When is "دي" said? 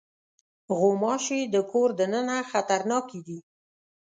3.27-3.39